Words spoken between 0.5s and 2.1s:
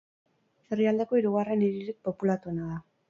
Herrialdeko hirugarren hiririk